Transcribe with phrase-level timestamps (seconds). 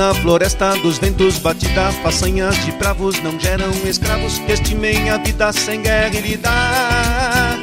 [0.00, 5.52] Na floresta dos ventos batidas, façanhas de bravos não geram escravos que estimem a vida
[5.52, 7.58] sem guerra e lidar.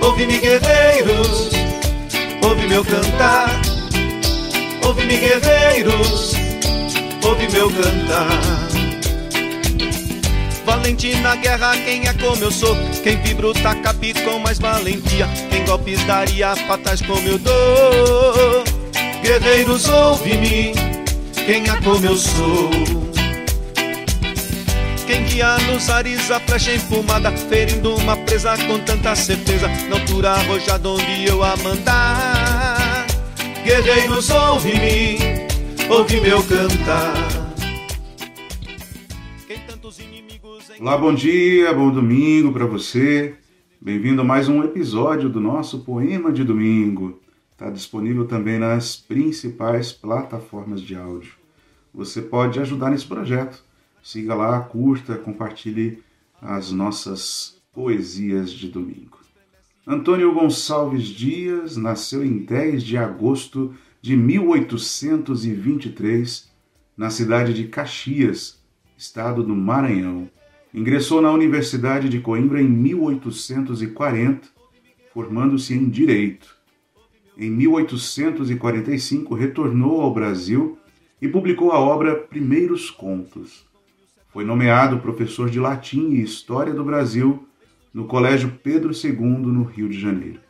[0.00, 1.50] Ouve-me, guerreiros,
[2.42, 3.62] ouve meu cantar.
[4.84, 6.32] Ouve-me, guerreiros,
[7.22, 8.68] ouve meu cantar.
[10.64, 12.76] Valente na guerra, quem é como eu sou?
[13.04, 13.54] Quem vibra o
[14.24, 15.28] com mais valentia?
[15.48, 18.64] Quem golpes daria patas como eu dou?
[19.22, 20.87] Guerreiros, ouve-me,
[21.48, 22.68] quem é como eu sou?
[25.06, 30.32] Quem guia nos ares a flecha empumada, ferindo uma presa com tanta certeza, na altura
[30.32, 33.06] arrojada onde eu a mandar.
[33.64, 35.16] Guerreiros, ouve-me,
[35.88, 37.14] ouve meu cantar.
[40.78, 43.36] Olá, bom dia, bom domingo para você.
[43.80, 47.18] Bem-vindo a mais um episódio do nosso Poema de Domingo.
[47.58, 51.32] Está disponível também nas principais plataformas de áudio.
[51.92, 53.64] Você pode ajudar nesse projeto.
[54.00, 56.00] Siga lá, curta, compartilhe
[56.40, 59.18] as nossas poesias de domingo.
[59.84, 66.48] Antônio Gonçalves Dias nasceu em 10 de agosto de 1823,
[66.96, 68.62] na cidade de Caxias,
[68.96, 70.30] estado do Maranhão.
[70.72, 74.46] Ingressou na Universidade de Coimbra em 1840,
[75.12, 76.56] formando-se em Direito.
[77.38, 80.76] Em 1845, retornou ao Brasil
[81.22, 83.64] e publicou a obra Primeiros Contos.
[84.32, 87.46] Foi nomeado professor de Latim e História do Brasil
[87.94, 90.40] no Colégio Pedro II, no Rio de Janeiro.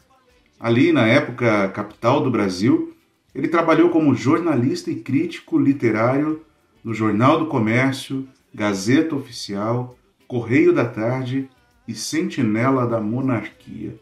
[0.59, 2.95] Ali, na época capital do Brasil,
[3.35, 6.41] ele trabalhou como jornalista e crítico literário
[6.83, 9.95] no Jornal do Comércio, Gazeta Oficial,
[10.27, 11.51] Correio da Tarde
[11.87, 13.95] e Sentinela da Monarquia.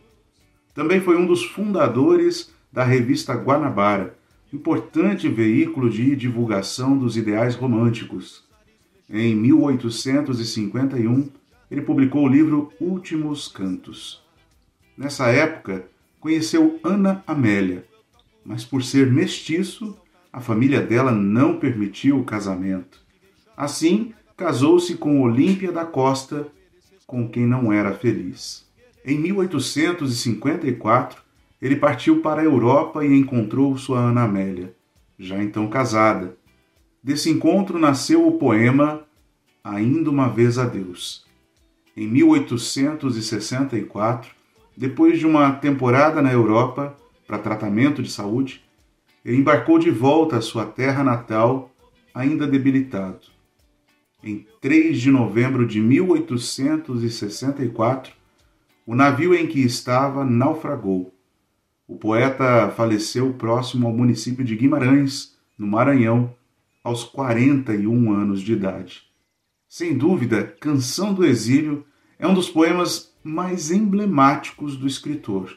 [0.72, 4.14] Também foi um dos fundadores da revista Guanabara,
[4.52, 8.44] importante veículo de divulgação dos ideais românticos.
[9.08, 11.30] Em 1851,
[11.70, 14.22] ele publicou o livro Últimos Cantos.
[14.94, 15.86] Nessa época,
[16.20, 17.86] conheceu Ana Amélia,
[18.44, 19.96] mas por ser mestiço,
[20.30, 23.00] a família dela não permitiu o casamento.
[23.56, 26.46] Assim, casou-se com Olímpia da Costa,
[27.06, 28.66] com quem não era feliz.
[29.02, 31.24] Em 1854,
[31.60, 34.74] ele partiu para a Europa e encontrou sua Ana Amélia,
[35.18, 36.34] já então casada.
[37.02, 39.04] Desse encontro nasceu o poema
[39.64, 41.24] Ainda uma vez a Deus.
[41.96, 44.30] Em 1864,
[44.76, 46.96] depois de uma temporada na Europa
[47.26, 48.62] para tratamento de saúde,
[49.24, 51.72] ele embarcou de volta à sua terra natal,
[52.14, 53.34] ainda debilitado
[54.26, 58.12] em 3 de novembro de 1864,
[58.84, 61.14] o navio em que estava naufragou.
[61.88, 66.34] O poeta faleceu próximo ao município de Guimarães, no Maranhão,
[66.82, 69.04] aos 41 anos de idade.
[69.68, 71.86] Sem dúvida, Canção do Exílio
[72.18, 75.56] é um dos poemas mais emblemáticos do escritor.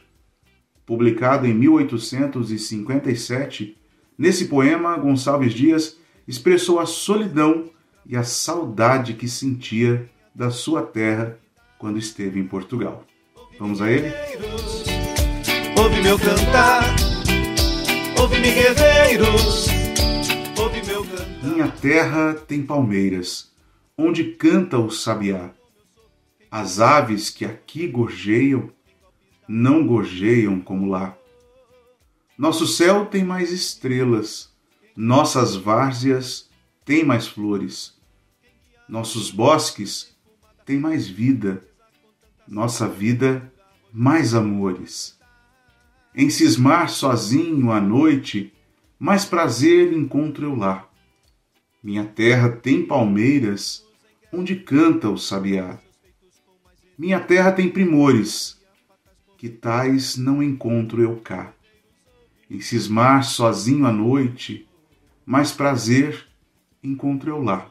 [0.86, 3.78] Publicado em 1857,
[4.18, 5.98] nesse poema, Gonçalves Dias
[6.28, 7.72] expressou a solidão
[8.06, 11.38] e a saudade que sentia da sua terra
[11.80, 13.04] quando esteve em Portugal.
[13.60, 14.14] Vamos a ele?
[16.00, 16.96] Ouve meu cantar,
[18.18, 19.68] ouve-me guerreiros,
[20.58, 21.44] ouve meu cantar.
[21.44, 23.52] Minha terra tem palmeiras,
[23.98, 25.52] onde canta o sabiá.
[26.50, 28.72] As aves que aqui gorjeiam,
[29.46, 31.18] não gorjeiam como lá.
[32.38, 34.50] Nosso céu tem mais estrelas,
[34.96, 36.50] nossas várzeas
[36.86, 38.00] têm mais flores
[38.88, 40.16] nossos bosques
[40.66, 41.64] têm mais vida,
[42.48, 43.52] nossa vida
[43.94, 45.19] mais amores.
[46.16, 48.52] Em cismar sozinho à noite,
[48.98, 50.90] mais prazer encontro eu lá.
[51.84, 53.86] Minha terra tem palmeiras,
[54.34, 55.78] onde canta o sabiá.
[56.98, 58.60] Minha terra tem primores,
[59.38, 61.54] que tais não encontro eu cá.
[62.50, 64.68] Em cismar sozinho à noite,
[65.24, 66.28] mais prazer
[66.84, 67.70] encontro eu lá.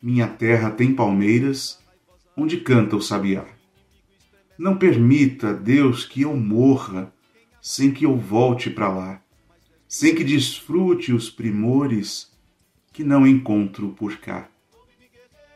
[0.00, 1.80] Minha terra tem palmeiras,
[2.36, 3.46] onde canta o sabiá.
[4.58, 7.10] Não permita, Deus, que eu morra
[7.62, 9.22] sem que eu volte para lá,
[9.86, 12.30] sem que desfrute os primores
[12.92, 14.48] que não encontro por cá,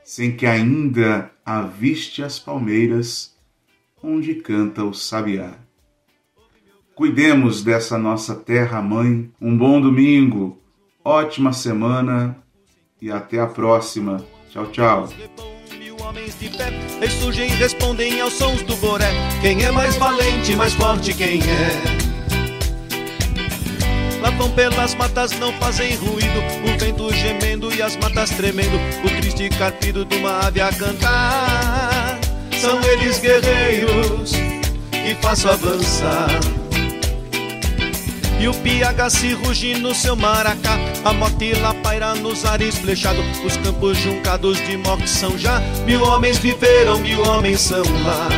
[0.04, 3.36] sem que ainda aviste as palmeiras
[4.00, 5.58] onde canta o sabiá.
[6.94, 9.30] Cuidemos dessa nossa terra mãe.
[9.38, 10.58] Um bom domingo,
[11.04, 12.42] ótima semana
[13.02, 14.24] e até a próxima.
[14.48, 15.55] Tchau, tchau.
[16.00, 16.70] Homens de pé
[17.00, 19.10] ressurgem e respondem aos sons do boré.
[19.40, 22.06] Quem é mais valente, mais forte, quem é?
[24.20, 26.38] Lá vão pelas matas, não fazem ruído.
[26.64, 28.76] O vento gemendo e as matas tremendo.
[29.04, 32.18] O triste carpido de uma ave a cantar.
[32.60, 34.32] São eles guerreiros
[34.90, 36.28] que faço avançar.
[38.38, 40.78] E o piaga se ruge no seu maracá.
[41.04, 43.24] A morte lá paira nos ares flechados.
[43.44, 45.60] Os campos juncados de morte são já.
[45.86, 48.28] Mil homens viveram, mil homens são lá.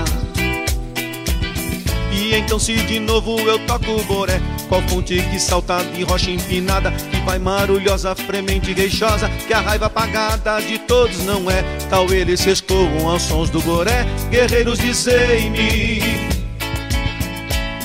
[2.28, 6.30] E então se de novo eu toco o boré Qual fonte que salta de rocha
[6.30, 11.62] empinada Que vai marulhosa, fremente queixosa Que a raiva apagada de todos não é.
[11.88, 16.02] Tal eles se escoam aos sons do boré Guerreiros dizei-me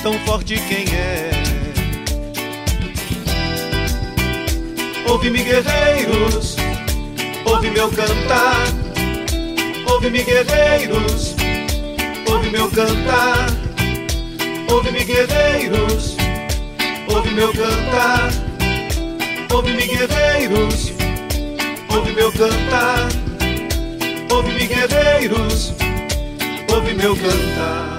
[0.02, 1.30] Tão forte quem é
[5.06, 6.56] Ouve-me, guerreiros,
[7.46, 8.66] ouve meu cantar.
[9.90, 11.34] Ouve-me, guerreiros,
[12.28, 13.46] ouve meu cantar.
[14.70, 16.16] Ouve-me, guerreiros,
[17.08, 18.30] ouve meu cantar.
[19.52, 20.92] Ouve-me, guerreiros,
[21.94, 23.08] ouve meu cantar.
[24.30, 25.74] Ouve-me, guerreiros,
[26.72, 27.93] ouve meu cantar.